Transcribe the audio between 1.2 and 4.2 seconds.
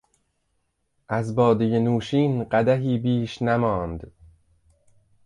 بادهی نوشین قدحی بیش نماند...